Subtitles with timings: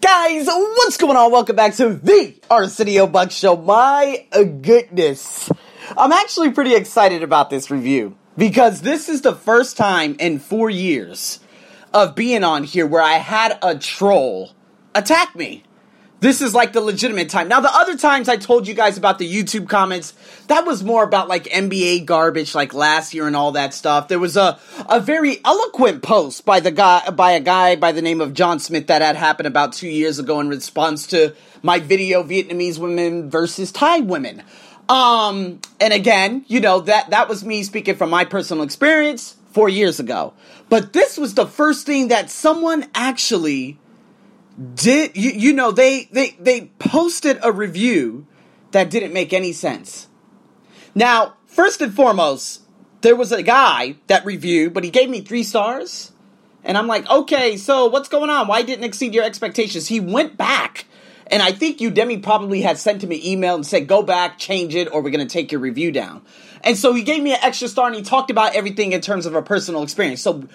[0.00, 1.32] Guys, what's going on?
[1.32, 3.56] Welcome back to the Arsenio Buck Show.
[3.56, 4.26] My
[4.60, 5.50] goodness.
[5.96, 10.68] I'm actually pretty excited about this review because this is the first time in four
[10.68, 11.40] years
[11.94, 14.52] of being on here where I had a troll
[14.94, 15.64] attack me.
[16.18, 17.48] This is like the legitimate time.
[17.48, 20.14] Now, the other times I told you guys about the YouTube comments,
[20.46, 24.08] that was more about like NBA garbage, like last year and all that stuff.
[24.08, 24.58] There was a,
[24.88, 28.58] a very eloquent post by the guy, by a guy by the name of John
[28.60, 33.28] Smith that had happened about two years ago in response to my video, Vietnamese women
[33.28, 34.42] versus Thai women.
[34.88, 39.68] Um, and again, you know, that, that was me speaking from my personal experience four
[39.68, 40.32] years ago.
[40.70, 43.78] But this was the first thing that someone actually
[44.74, 48.26] did you, you know they they they posted a review
[48.70, 50.08] that didn't make any sense.
[50.94, 52.62] Now first and foremost
[53.02, 56.12] there was a guy that reviewed but he gave me three stars.
[56.64, 58.48] And i'm like okay so what's going on?
[58.48, 59.88] Why didn't exceed your expectations?
[59.88, 60.86] He went back.
[61.28, 64.74] And i think udemy probably had sent him an email and said go back change
[64.74, 66.22] it or we're going to take your review down.
[66.64, 69.26] And so he gave me an extra star and he talked about everything in terms
[69.26, 70.22] of a personal experience.
[70.22, 70.48] So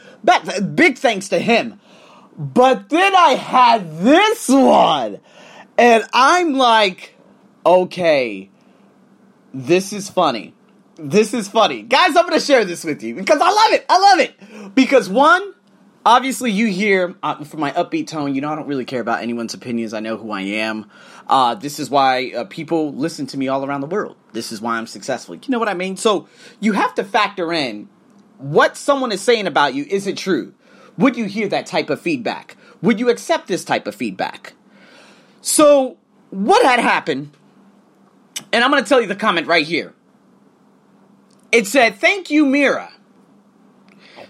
[0.74, 1.80] big thanks to him
[2.38, 5.20] but then I had this one.
[5.78, 7.16] And I'm like,
[7.66, 8.50] okay,
[9.54, 10.54] this is funny.
[10.96, 11.82] This is funny.
[11.82, 13.86] Guys, I'm going to share this with you because I love it.
[13.90, 14.76] I love it.
[14.76, 15.54] Because one,
[16.06, 19.22] obviously you hear uh, from my upbeat tone, you know, I don't really care about
[19.22, 19.94] anyone's opinions.
[19.94, 20.90] I know who I am.
[21.28, 24.16] Uh, this is why uh, people listen to me all around the world.
[24.34, 25.36] This is why I'm successful.
[25.36, 25.98] You know what I mean?
[25.98, 26.28] So
[26.60, 27.90] you have to factor in
[28.38, 29.86] what someone is saying about you.
[29.90, 30.54] Is it true?
[30.98, 32.58] Would you hear that type of feedback?
[32.82, 34.54] Would you accept this type of feedback?
[35.42, 35.98] So,
[36.30, 37.32] what had happened,
[38.52, 39.94] and I'm going to tell you the comment right here.
[41.52, 42.92] It said, Thank you, Mira.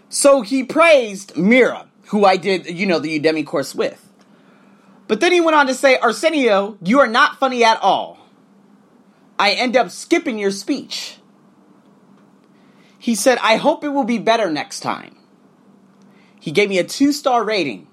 [0.09, 4.09] So he praised Mira, who I did, you know, the Udemy course with.
[5.07, 8.17] But then he went on to say, Arsenio, you are not funny at all.
[9.39, 11.17] I end up skipping your speech.
[13.00, 15.16] He said, I hope it will be better next time.
[16.41, 17.88] He gave me a two star rating.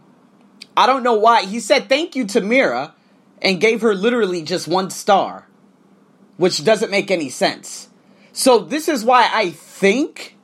[0.76, 1.44] I don't know why.
[1.44, 2.94] He said thank you to Mira
[3.40, 5.46] and gave her literally just one star,
[6.38, 7.90] which doesn't make any sense.
[8.32, 10.34] So, this is why I think.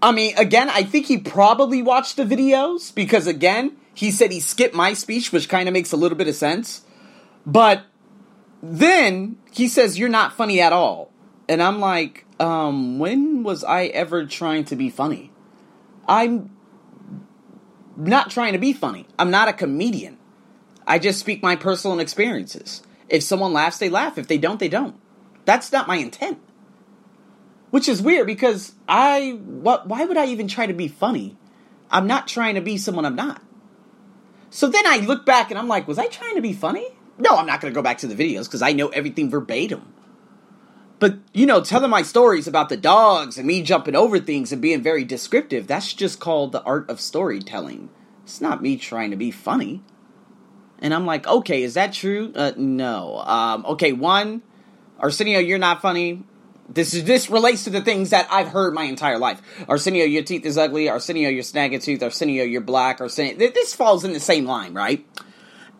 [0.00, 4.38] I mean, again, I think he probably watched the videos because, again, he said he
[4.38, 6.82] skipped my speech, which kind of makes a little bit of sense.
[7.44, 7.82] But
[8.62, 11.10] then he says, You're not funny at all.
[11.48, 15.32] And I'm like, um, when was I ever trying to be funny?
[16.06, 16.50] I'm
[18.06, 19.06] not trying to be funny.
[19.18, 20.18] I'm not a comedian.
[20.86, 22.82] I just speak my personal experiences.
[23.08, 24.18] If someone laughs, they laugh.
[24.18, 24.96] If they don't, they don't.
[25.44, 26.38] That's not my intent.
[27.70, 31.36] Which is weird because I what why would I even try to be funny?
[31.90, 33.42] I'm not trying to be someone I'm not.
[34.50, 36.86] So then I look back and I'm like, was I trying to be funny?
[37.18, 39.92] No, I'm not going to go back to the videos because I know everything verbatim.
[40.98, 44.60] But, you know, telling my stories about the dogs and me jumping over things and
[44.60, 47.88] being very descriptive, that's just called the art of storytelling.
[48.24, 49.82] It's not me trying to be funny.
[50.80, 52.32] And I'm like, okay, is that true?
[52.34, 53.18] Uh, no.
[53.18, 54.42] Um, okay, one,
[54.98, 56.24] Arsenio, you're not funny.
[56.68, 59.40] This is this relates to the things that I've heard my entire life.
[59.68, 60.88] Arsenio, your teeth is ugly.
[60.88, 62.02] Arsenio, you're snagging tooth.
[62.02, 63.00] Arsenio, you're black.
[63.00, 65.06] Arsenio, this falls in the same line, right?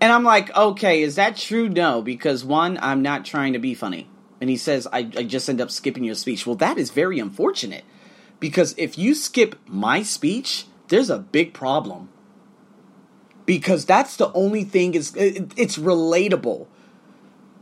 [0.00, 1.68] And I'm like, okay, is that true?
[1.68, 4.08] No, because one, I'm not trying to be funny
[4.40, 6.46] and he says, I, I just end up skipping your speech.
[6.46, 7.84] Well, that is very unfortunate
[8.40, 12.08] because if you skip my speech, there's a big problem.
[13.46, 16.66] Because that's the only thing is it's relatable.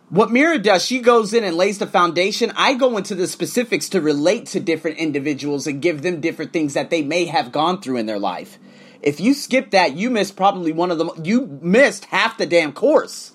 [0.08, 2.52] What Mira does, she goes in and lays the foundation.
[2.56, 6.74] I go into the specifics to relate to different individuals and give them different things
[6.74, 8.58] that they may have gone through in their life.
[9.02, 11.10] If you skip that, you missed probably one of them.
[11.22, 13.32] You missed half the damn course.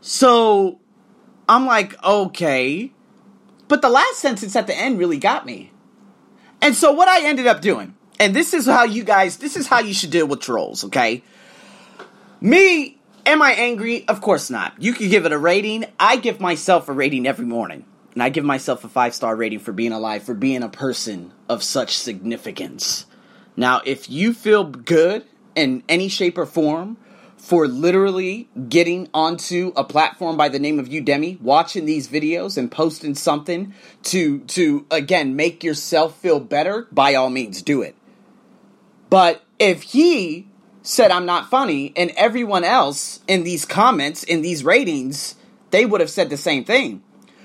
[0.00, 0.80] So
[1.48, 2.92] I'm like, okay.
[3.68, 5.72] But the last sentence at the end really got me.
[6.60, 9.66] And so what I ended up doing, and this is how you guys, this is
[9.66, 11.22] how you should deal with trolls, okay?
[12.40, 14.06] Me, am I angry?
[14.08, 14.74] Of course not.
[14.80, 15.84] You could give it a rating.
[15.98, 17.84] I give myself a rating every morning.
[18.14, 21.32] And I give myself a five star rating for being alive, for being a person
[21.48, 23.06] of such significance.
[23.56, 25.24] Now, if you feel good
[25.54, 26.96] in any shape or form
[27.38, 32.70] for literally getting onto a platform by the name of Udemy, watching these videos and
[32.70, 37.94] posting something to to again make yourself feel better, by all means do it.
[39.08, 40.48] But if he
[40.82, 45.36] said I'm not funny and everyone else in these comments in these ratings,
[45.70, 47.02] they would have said the same thing.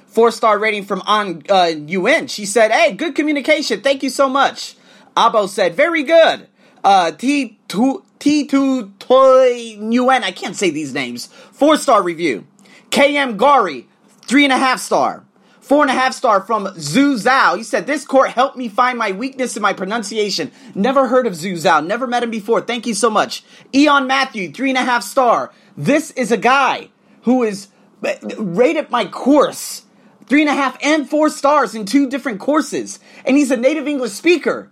[0.08, 2.28] Four star rating from on uh, UN.
[2.28, 3.82] She said, "Hey, good communication.
[3.82, 4.76] Thank you so much."
[5.16, 6.48] Abo said, "Very good."
[6.84, 11.28] Uh, T two T two Toy Nguyen, I can't say these names.
[11.28, 12.48] Four star review.
[12.90, 13.86] KM Gari,
[14.22, 15.26] three and a half star.
[15.60, 17.58] Four and a half star from Zhu Zhao.
[17.58, 20.54] He said, This court helped me find my weakness in my pronunciation.
[20.74, 21.86] Never heard of Zhu Zhao.
[21.86, 22.62] Never met him before.
[22.62, 23.44] Thank you so much.
[23.76, 25.52] Eon Matthew, three and a half star.
[25.76, 26.90] This is a guy
[27.24, 27.68] who is
[28.06, 29.84] uh, rated my course
[30.28, 33.00] three and a half and four stars in two different courses.
[33.26, 34.72] And he's a native English speaker.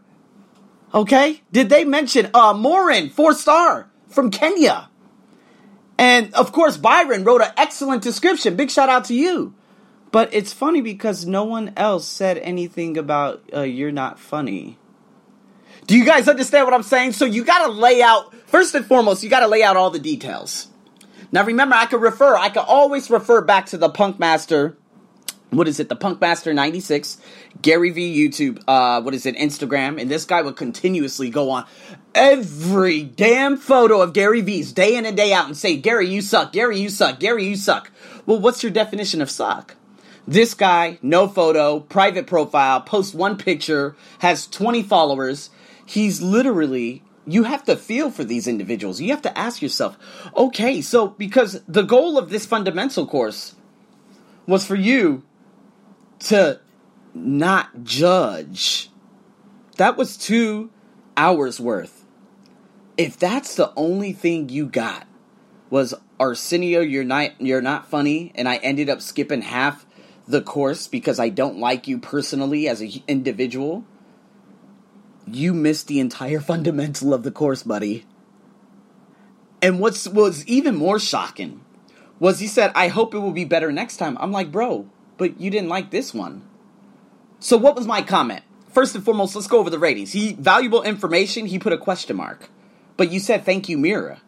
[0.93, 1.41] Okay?
[1.51, 4.89] Did they mention uh Morin, four star from Kenya?
[5.97, 8.55] And of course, Byron wrote an excellent description.
[8.55, 9.53] Big shout out to you.
[10.11, 14.77] But it's funny because no one else said anything about uh, you're not funny.
[15.87, 17.13] Do you guys understand what I'm saying?
[17.13, 20.67] So you gotta lay out, first and foremost, you gotta lay out all the details.
[21.31, 24.77] Now remember, I could refer, I could always refer back to the Punk Master
[25.51, 25.89] what is it?
[25.89, 27.17] The Punkmaster 96,
[27.61, 29.35] Gary V YouTube, uh, what is it?
[29.35, 30.01] Instagram.
[30.01, 31.65] And this guy would continuously go on
[32.15, 36.21] every damn photo of Gary V's day in and day out and say, Gary, you
[36.21, 36.53] suck.
[36.53, 37.19] Gary, you suck.
[37.19, 37.91] Gary, you suck.
[38.25, 39.75] Well, what's your definition of suck?
[40.25, 45.49] This guy, no photo, private profile, posts one picture, has 20 followers.
[45.85, 48.99] He's literally you have to feel for these individuals.
[48.99, 49.97] You have to ask yourself,
[50.35, 53.55] okay, so because the goal of this fundamental course
[54.47, 55.23] was for you
[56.21, 56.59] to
[57.13, 58.89] not judge.
[59.77, 60.69] That was two
[61.17, 62.05] hours worth.
[62.97, 65.07] If that's the only thing you got
[65.69, 69.85] was Arsenio, you're not you're not funny, and I ended up skipping half
[70.27, 73.85] the course because I don't like you personally as an individual,
[75.25, 78.05] you missed the entire fundamental of the course, buddy.
[79.61, 81.63] And what's was even more shocking
[82.19, 84.89] was he said, "I hope it will be better next time." I'm like, bro,
[85.21, 86.41] but you didn't like this one.
[87.39, 88.41] So what was my comment?
[88.71, 90.11] First and foremost, let's go over the ratings.
[90.11, 92.49] He valuable information, he put a question mark.
[92.97, 94.19] But you said thank you, Mira.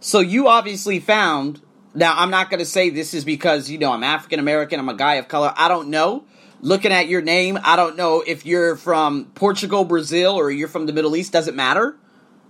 [0.00, 1.60] So you obviously found
[1.92, 4.94] now I'm not gonna say this is because, you know, I'm African American, I'm a
[4.94, 5.52] guy of color.
[5.54, 6.24] I don't know.
[6.62, 10.86] Looking at your name, I don't know if you're from Portugal, Brazil, or you're from
[10.86, 11.94] the Middle East, doesn't matter.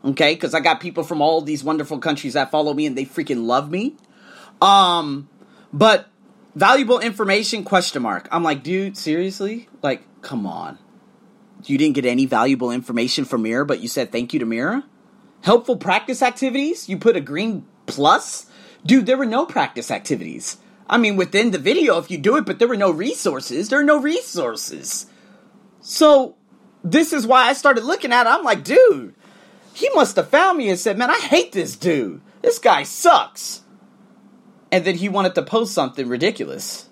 [0.04, 3.06] Okay, because I got people from all these wonderful countries that follow me and they
[3.06, 3.96] freaking love me.
[4.60, 5.28] Um,
[5.72, 6.08] but
[6.54, 10.78] valuable information question mark i'm like dude seriously like come on
[11.68, 14.84] you didn't get any valuable information from Mira, but you said thank you to Mira?
[15.42, 16.88] Helpful practice activities?
[16.88, 18.46] You put a green plus?
[18.84, 20.58] Dude, there were no practice activities.
[20.88, 23.68] I mean, within the video, if you do it, but there were no resources.
[23.68, 25.06] There are no resources.
[25.80, 26.36] So,
[26.84, 28.30] this is why I started looking at it.
[28.30, 29.14] I'm like, dude,
[29.72, 32.20] he must have found me and said, man, I hate this dude.
[32.40, 33.62] This guy sucks
[34.72, 36.88] and then he wanted to post something ridiculous.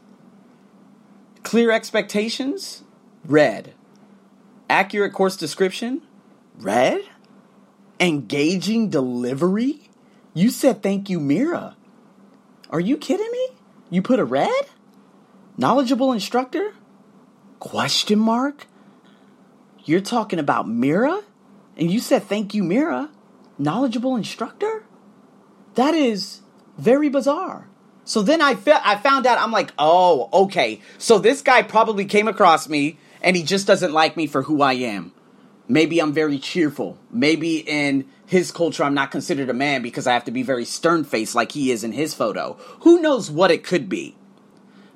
[1.43, 2.85] Clear expectations?
[3.25, 3.73] Red.
[4.69, 6.03] Accurate course description?
[6.59, 7.01] Red.
[7.99, 9.89] Engaging delivery?
[10.35, 11.77] You said thank you, Mira.
[12.69, 13.49] Are you kidding me?
[13.89, 14.67] You put a red?
[15.57, 16.75] Knowledgeable instructor?
[17.59, 18.67] Question mark?
[19.87, 21.23] You're talking about Mira?
[21.79, 23.09] And you said thank you, Mira.
[23.59, 24.85] Knowledgeable instructor?
[25.75, 26.43] That is
[26.77, 27.70] very bizarre.
[28.11, 30.81] So then I fe- I found out I'm like, oh, okay.
[30.99, 34.63] So this guy probably came across me and he just doesn't like me for who
[34.63, 35.13] I am.
[35.69, 36.99] Maybe I'm very cheerful.
[37.13, 40.65] Maybe in his culture I'm not considered a man because I have to be very
[40.65, 42.55] stern faced like he is in his photo.
[42.81, 44.17] Who knows what it could be?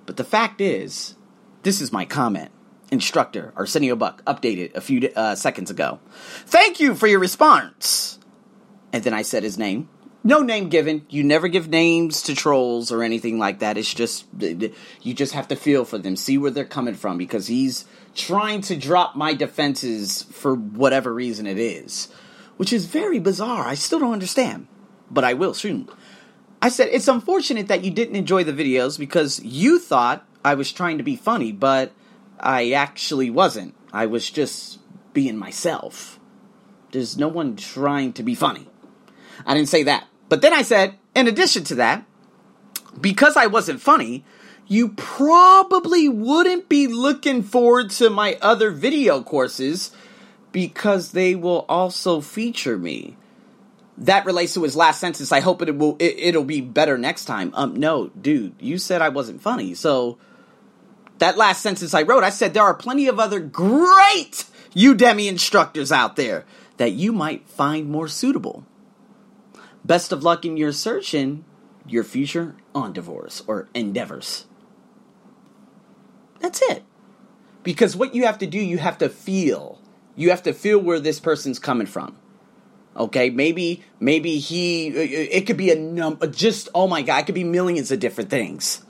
[0.06, 1.14] But the fact is,
[1.62, 2.50] this is my comment.
[2.90, 6.00] Instructor Arsenio Buck updated a few uh, seconds ago.
[6.46, 8.18] Thank you for your response.
[8.92, 9.88] And then I said his name,
[10.24, 11.04] no name given.
[11.10, 13.76] You never give names to trolls or anything like that.
[13.76, 17.46] It's just you just have to feel for them, see where they're coming from because
[17.46, 22.08] he's trying to drop my defenses for whatever reason it is,
[22.56, 23.66] which is very bizarre.
[23.66, 24.66] I still don't understand,
[25.10, 25.88] but I will soon.
[26.62, 30.72] I said it's unfortunate that you didn't enjoy the videos because you thought I was
[30.72, 31.92] trying to be funny, but
[32.40, 33.74] I actually wasn't.
[33.92, 34.78] I was just
[35.12, 36.18] being myself.
[36.92, 38.68] There's no one trying to be funny.
[39.44, 40.06] I didn't say that.
[40.34, 42.04] But then I said, in addition to that,
[43.00, 44.24] because I wasn't funny,
[44.66, 49.92] you probably wouldn't be looking forward to my other video courses
[50.50, 53.16] because they will also feature me.
[53.96, 55.30] That relates to his last sentence.
[55.30, 57.52] I hope it will it, will be better next time.
[57.54, 59.72] Um no, dude, you said I wasn't funny.
[59.74, 60.18] So
[61.18, 65.92] that last sentence I wrote, I said there are plenty of other great Udemy instructors
[65.92, 66.44] out there
[66.78, 68.64] that you might find more suitable.
[69.84, 71.44] Best of luck in your search and
[71.86, 74.46] your future on divorce or endeavors.
[76.40, 76.84] That's it.
[77.62, 79.80] Because what you have to do, you have to feel.
[80.16, 82.16] You have to feel where this person's coming from.
[82.96, 87.34] Okay, maybe maybe he it could be a num just oh my god, it could
[87.34, 88.84] be millions of different things.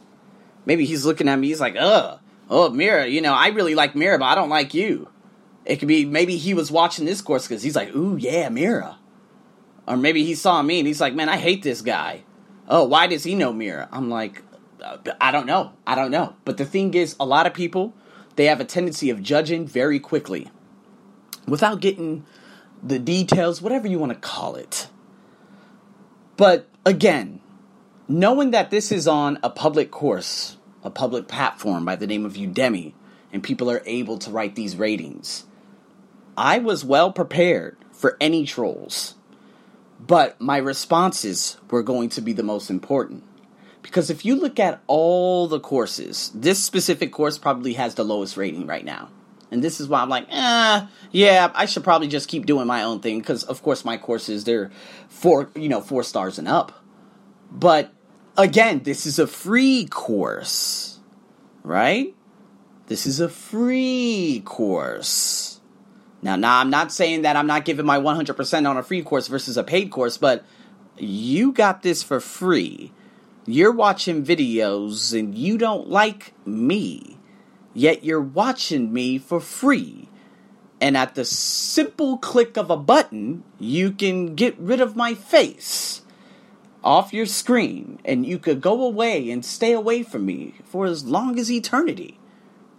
[0.66, 2.18] Maybe he's looking at me, he's like, "Ugh,
[2.50, 5.08] oh Mira, you know, I really like Mira, but I don't like you."
[5.64, 8.98] It could be maybe he was watching this course because he's like, "Ooh yeah, Mira,"
[9.86, 12.22] or maybe he saw me and he's like, "Man, I hate this guy."
[12.68, 13.88] Oh, why does he know Mira?
[13.92, 14.42] I'm like,
[15.20, 16.34] I don't know, I don't know.
[16.46, 17.92] But the thing is, a lot of people
[18.36, 20.50] they have a tendency of judging very quickly
[21.46, 22.24] without getting
[22.82, 24.88] the details, whatever you want to call it.
[26.36, 27.40] But again,
[28.08, 32.34] knowing that this is on a public course, a public platform by the name of
[32.34, 32.92] Udemy,
[33.32, 35.44] and people are able to write these ratings,
[36.36, 39.14] I was well prepared for any trolls.
[40.06, 43.24] But my responses were going to be the most important.
[43.80, 48.36] Because if you look at all the courses, this specific course probably has the lowest
[48.36, 49.10] rating right now.
[49.50, 52.82] And this is why I'm like, eh, yeah, I should probably just keep doing my
[52.82, 54.70] own thing because, of course, my courses they're
[55.08, 56.84] four, you know, four stars and up.
[57.50, 57.92] But
[58.36, 60.98] again, this is a free course,
[61.62, 62.14] right?
[62.86, 65.53] This is a free course.
[66.24, 69.28] Now, now I'm not saying that I'm not giving my 100% on a free course
[69.28, 70.44] versus a paid course, but
[70.98, 72.92] you got this for free.
[73.46, 77.14] You're watching videos and you don't like me
[77.74, 80.08] yet you're watching me for free.
[80.80, 86.02] And at the simple click of a button, you can get rid of my face
[86.82, 91.04] off your screen, and you could go away and stay away from me for as
[91.04, 92.20] long as eternity,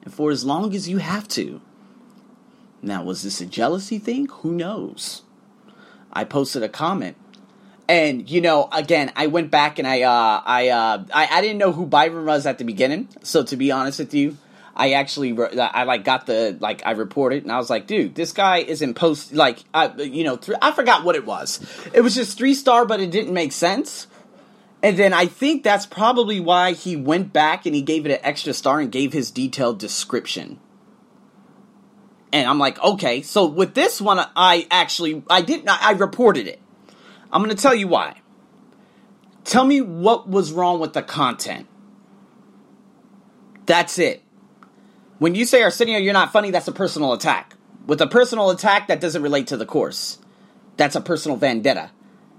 [0.03, 1.59] and for as long as you have to.
[2.85, 4.27] Now, was this a jealousy thing?
[4.27, 5.23] Who knows?
[6.13, 7.17] I posted a comment
[7.87, 11.57] and you know, again, I went back and I, uh, I, uh, I, I didn't
[11.57, 13.09] know who Byron was at the beginning.
[13.21, 14.37] So to be honest with you,
[14.75, 18.33] I actually I like got the like I reported and I was like, dude, this
[18.33, 21.61] guy isn't post like I you know th- I forgot what it was.
[21.93, 24.07] It was just three star, but it didn't make sense.
[24.83, 28.19] And then I think that's probably why he went back and he gave it an
[28.21, 30.59] extra star and gave his detailed description.
[32.31, 36.61] And I'm like, okay, so with this one, I actually I didn't I reported it.
[37.31, 38.21] I'm gonna tell you why.
[39.43, 41.67] Tell me what was wrong with the content.
[43.65, 44.21] That's it.
[45.19, 47.55] When you say Arsenio, you're not funny, that's a personal attack.
[47.85, 50.17] With a personal attack, that doesn't relate to the course.
[50.77, 51.91] That's a personal vendetta.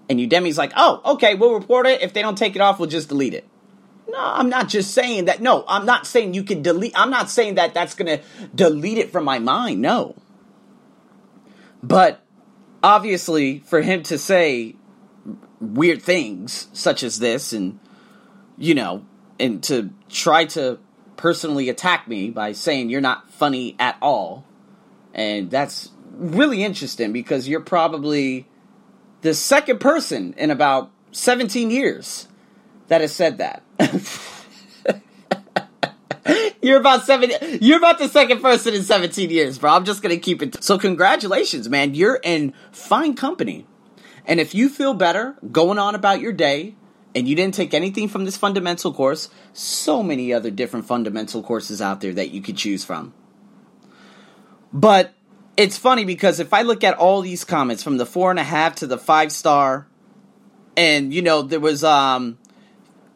[0.09, 2.02] And Udemy's like, oh, okay, we'll report it.
[2.02, 3.49] If they don't take it off, we'll just delete it.
[4.09, 5.41] No, I'm not just saying that.
[5.41, 6.93] No, I'm not saying you can delete.
[6.97, 9.83] I'm not saying that that's going to delete it from my mind.
[9.83, 10.15] No.
[11.83, 12.25] But
[12.83, 14.77] obviously, for him to say
[15.61, 17.81] weird things such as this and,
[18.57, 19.05] you know,
[19.41, 20.79] and to try to
[21.17, 24.45] personally attack me by saying you're not funny at all.
[25.15, 28.47] And that's really interesting because you're probably
[29.23, 32.29] the second person in about 17 years
[32.88, 33.62] that has said that.
[36.62, 37.31] you're about seven.
[37.61, 39.73] You're about the second person in 17 years, bro.
[39.73, 40.62] I'm just gonna keep it.
[40.62, 41.95] So congratulations, man.
[41.95, 43.66] You're in fine company.
[44.25, 46.75] And if you feel better going on about your day,
[47.16, 51.81] and you didn't take anything from this fundamental course, so many other different fundamental courses
[51.81, 53.14] out there that you could choose from.
[54.71, 55.14] But
[55.57, 58.45] it's funny because if I look at all these comments from the four and a
[58.45, 59.87] half to the five star,
[60.76, 62.37] and you know, there was um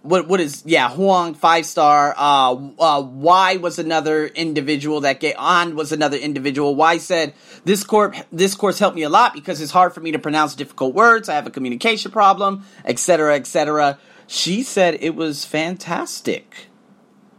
[0.03, 5.37] what what is yeah Huang five star uh uh Y was another individual that get
[5.37, 6.75] on was another individual.
[6.75, 10.13] Y said this court this course helped me a lot because it's hard for me
[10.13, 11.29] to pronounce difficult words.
[11.29, 13.99] I have a communication problem etc etc
[14.31, 16.69] she said it was fantastic.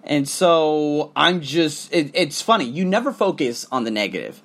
[0.04, 2.66] And so I'm just it, it's funny.
[2.66, 4.42] You never focus on the negative.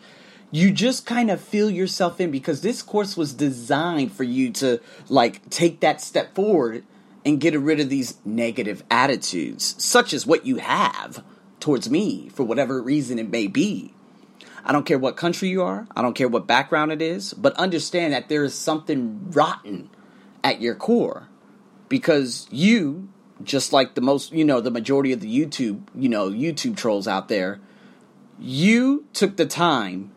[0.53, 4.81] You just kind of feel yourself in because this course was designed for you to
[5.09, 6.85] like take that step forward
[7.27, 11.25] and get rid of these negative attitudes, such as what you have
[11.59, 13.93] towards me for whatever reason it may be.
[14.65, 17.53] I don't care what country you are, I don't care what background it is, but
[17.55, 19.91] understand that there is something rotten
[20.45, 21.29] at your core
[21.89, 23.09] because you
[23.43, 27.09] just like the most, you know, the majority of the YouTube, you know, YouTube trolls
[27.09, 27.61] out there,
[28.39, 30.13] you took the time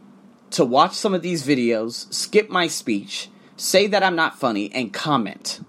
[0.52, 4.94] to watch some of these videos, skip my speech, say that I'm not funny, and
[4.94, 5.60] comment.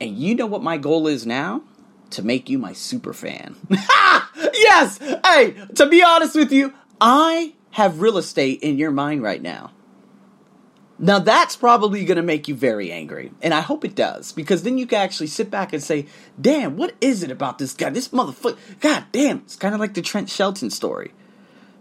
[0.00, 1.62] And you know what my goal is now?
[2.10, 3.56] To make you my super fan.
[4.54, 4.98] yes!
[4.98, 9.72] Hey, to be honest with you, I have real estate in your mind right now.
[10.98, 13.32] Now that's probably going to make you very angry.
[13.42, 14.32] And I hope it does.
[14.32, 16.06] Because then you can actually sit back and say,
[16.40, 17.90] damn, what is it about this guy?
[17.90, 18.56] This motherfucker.
[18.80, 19.38] God damn.
[19.38, 21.12] It's kind of like the Trent Shelton story.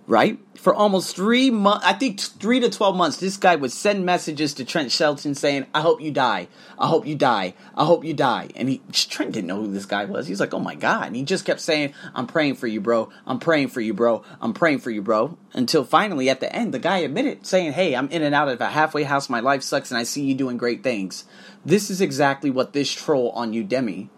[0.08, 0.40] Right?
[0.56, 4.54] For almost three months, I think three to 12 months, this guy would send messages
[4.56, 6.48] to Trent Shelton saying, I hope you die.
[6.78, 7.54] I hope you die.
[7.76, 8.50] I hope you die.
[8.56, 10.28] And he, Trent didn't know who this guy was.
[10.28, 11.08] He's like, oh my God.
[11.08, 13.10] And he just kept saying, I'm praying for you, bro.
[13.26, 14.24] I'm praying for you, bro.
[14.42, 15.38] I'm praying for you, bro.
[15.54, 18.62] Until finally, at the end, the guy admitted, saying, hey, I'm in and out of
[18.62, 19.30] a halfway house.
[19.30, 21.26] My life sucks and I see you doing great things.
[21.66, 24.10] This is exactly what this troll on Udemy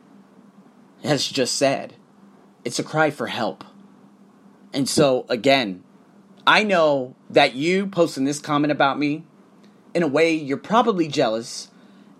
[1.04, 1.96] has just said.
[2.66, 3.64] It's a cry for help.
[4.74, 5.84] And so, again,
[6.46, 9.24] I know that you posting this comment about me,
[9.94, 11.70] in a way, you're probably jealous,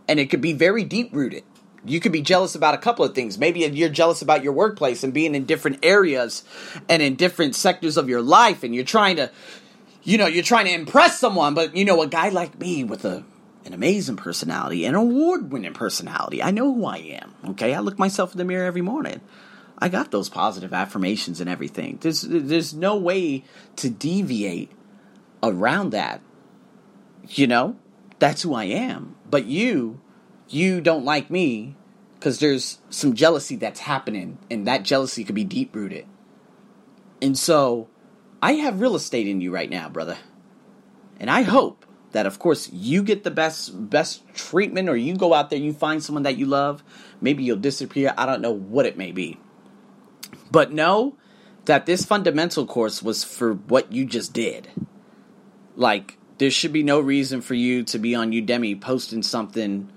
[0.08, 1.44] and it could be very deep rooted.
[1.86, 3.38] You could be jealous about a couple of things.
[3.38, 6.44] Maybe you're jealous about your workplace and being in different areas
[6.90, 9.32] and in different sectors of your life, and you're trying to,
[10.04, 11.54] you know, you're trying to impress someone.
[11.54, 13.24] But you know, a guy like me with a
[13.66, 17.36] an amazing personality, an award winning personality, I know who I am.
[17.50, 19.22] Okay, I look myself in the mirror every morning.
[19.80, 22.00] I got those positive affirmations and everything.
[22.02, 23.44] There's there's no way
[23.76, 24.72] to deviate
[25.44, 26.22] around that.
[27.30, 27.76] You know,
[28.20, 29.16] that's who I am.
[29.30, 30.00] But you,
[30.48, 31.76] you don't like me
[32.16, 36.08] because there's some jealousy that's happening, and that jealousy could be deep rooted.
[37.22, 37.90] And so,
[38.42, 40.18] I have real estate in you right now, brother.
[41.20, 45.34] And I hope that, of course, you get the best best treatment, or you go
[45.34, 46.84] out there, you find someone that you love.
[47.22, 48.14] Maybe you'll disappear.
[48.18, 49.40] I don't know what it may be.
[50.52, 51.18] But know
[51.66, 54.70] that this fundamental course was for what you just did.
[55.76, 59.92] Like, there should be no reason for you to be on Udemy posting something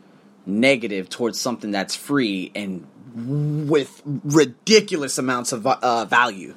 [0.46, 2.86] negative towards something that's free and
[3.68, 6.54] with ridiculous amounts of uh, value.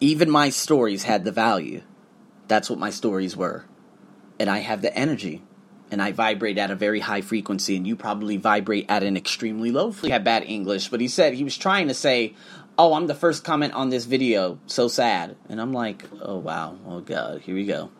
[0.00, 1.82] Even my stories had the value.
[2.46, 3.64] That's what my stories were.
[4.40, 5.42] And I have the energy.
[5.90, 9.70] And I vibrate at a very high frequency, and you probably vibrate at an extremely
[9.70, 9.90] low.
[9.90, 10.08] Frequency.
[10.08, 12.34] He had bad English, but he said he was trying to say,
[12.78, 14.58] oh, I'm the first comment on this video.
[14.66, 15.36] So sad.
[15.48, 16.78] And I'm like, oh, wow.
[16.86, 17.40] Oh, God.
[17.40, 17.90] Here we go.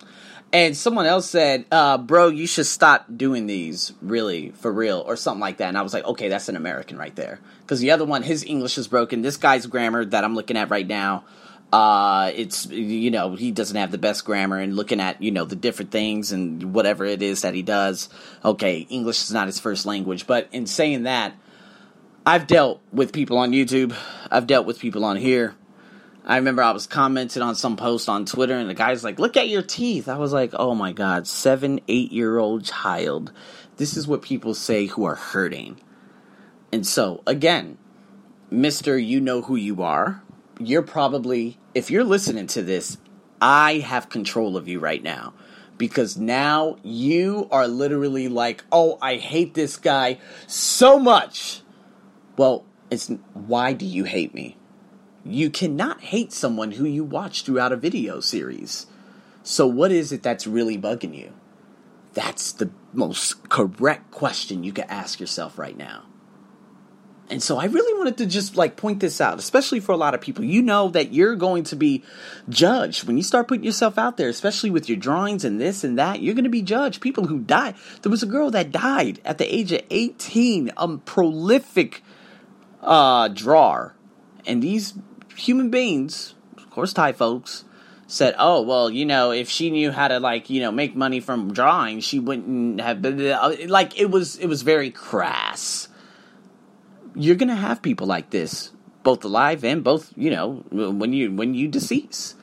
[0.50, 5.16] And someone else said, uh, bro, you should stop doing these, really, for real, or
[5.16, 5.68] something like that.
[5.68, 7.40] And I was like, okay, that's an American right there.
[7.60, 9.20] Because the other one, his English is broken.
[9.20, 11.24] This guy's grammar that I'm looking at right now,
[11.70, 14.58] uh, it's, you know, he doesn't have the best grammar.
[14.58, 18.08] And looking at, you know, the different things and whatever it is that he does,
[18.42, 20.26] okay, English is not his first language.
[20.26, 21.34] But in saying that,
[22.28, 23.96] I've dealt with people on YouTube.
[24.30, 25.54] I've dealt with people on here.
[26.26, 29.38] I remember I was commenting on some post on Twitter, and the guy's like, "Look
[29.38, 33.32] at your teeth." I was like, "Oh my god, seven, eight year old child."
[33.78, 35.80] This is what people say who are hurting.
[36.70, 37.78] And so, again,
[38.50, 40.22] Mister, you know who you are.
[40.60, 42.98] You're probably, if you're listening to this,
[43.40, 45.32] I have control of you right now
[45.78, 51.62] because now you are literally like, "Oh, I hate this guy so much."
[52.38, 54.56] Well, it's why do you hate me?
[55.24, 58.86] You cannot hate someone who you watch throughout a video series.
[59.42, 61.32] So, what is it that's really bugging you?
[62.14, 66.04] That's the most correct question you can ask yourself right now.
[67.30, 70.14] And so I really wanted to just like point this out, especially for a lot
[70.14, 70.44] of people.
[70.44, 72.02] You know that you're going to be
[72.48, 75.98] judged when you start putting yourself out there, especially with your drawings and this and
[75.98, 76.22] that.
[76.22, 77.02] You're going to be judged.
[77.02, 77.74] People who die.
[78.02, 82.02] There was a girl that died at the age of 18, a prolific
[82.82, 83.94] uh, drawer.
[84.46, 84.94] And these
[85.36, 87.64] human beings, of course, Thai folks,
[88.06, 91.20] said, "Oh, well, you know, if she knew how to like, you know, make money
[91.20, 94.36] from drawing, she wouldn't have been like it was.
[94.36, 95.88] It was very crass.
[97.14, 101.54] You're gonna have people like this, both alive and both, you know, when you when
[101.54, 102.34] you decease.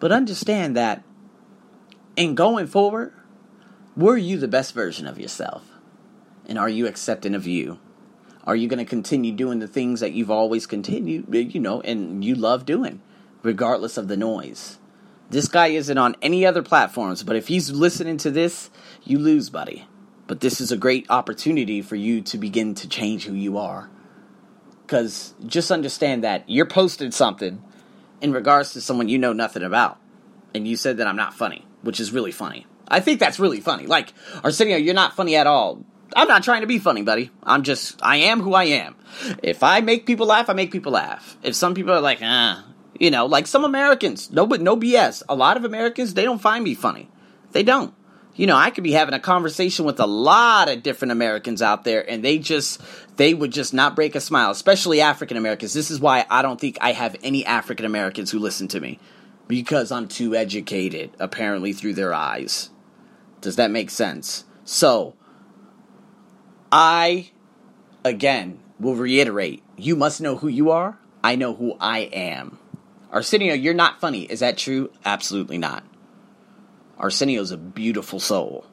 [0.00, 1.02] But understand that,
[2.16, 3.12] in going forward,
[3.96, 5.70] were you the best version of yourself,
[6.46, 7.78] and are you accepting of you?
[8.46, 12.24] Are you going to continue doing the things that you've always continued, you know, and
[12.24, 13.00] you love doing,
[13.42, 14.78] regardless of the noise?
[15.30, 18.70] This guy isn't on any other platforms, but if he's listening to this,
[19.02, 19.86] you lose, buddy.
[20.26, 23.90] But this is a great opportunity for you to begin to change who you are.
[24.82, 27.62] Because just understand that you're posting something
[28.20, 29.98] in regards to someone you know nothing about.
[30.54, 32.66] And you said that I'm not funny, which is really funny.
[32.86, 33.86] I think that's really funny.
[33.86, 34.12] Like,
[34.44, 35.84] Arsenio, you're not funny at all.
[36.14, 37.30] I'm not trying to be funny, buddy.
[37.42, 38.94] I'm just, I am who I am.
[39.42, 41.36] If I make people laugh, I make people laugh.
[41.42, 42.64] If some people are like, ah,
[42.98, 45.22] you know, like some Americans, no, but no BS.
[45.28, 47.10] A lot of Americans, they don't find me funny.
[47.52, 47.94] They don't.
[48.36, 51.84] You know, I could be having a conversation with a lot of different Americans out
[51.84, 52.80] there, and they just,
[53.16, 55.72] they would just not break a smile, especially African Americans.
[55.72, 58.98] This is why I don't think I have any African Americans who listen to me
[59.46, 62.70] because I'm too educated, apparently, through their eyes.
[63.40, 64.44] Does that make sense?
[64.64, 65.14] So,
[66.76, 67.30] I,
[68.04, 70.98] again, will reiterate you must know who you are.
[71.22, 72.58] I know who I am.
[73.12, 74.22] Arsenio, you're not funny.
[74.22, 74.90] Is that true?
[75.04, 75.84] Absolutely not.
[76.98, 78.66] Arsenio's a beautiful soul.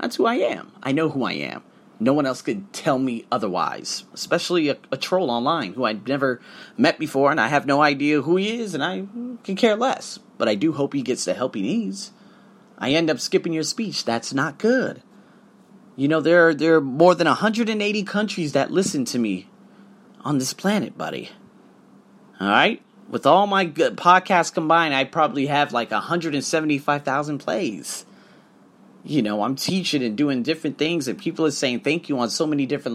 [0.00, 0.72] That's who I am.
[0.82, 1.62] I know who I am.
[2.00, 6.40] No one else could tell me otherwise, especially a, a troll online who I'd never
[6.78, 9.04] met before and I have no idea who he is and I
[9.44, 10.18] can care less.
[10.38, 12.12] But I do hope he gets the help he needs.
[12.78, 14.06] I end up skipping your speech.
[14.06, 15.02] That's not good.
[15.96, 19.48] You know, there are, there are more than 180 countries that listen to me
[20.20, 21.30] on this planet, buddy.
[22.38, 22.82] All right?
[23.08, 28.04] With all my podcasts combined, I probably have like 175,000 plays.
[29.04, 32.28] You know, I'm teaching and doing different things, and people are saying thank you on
[32.28, 32.84] so many different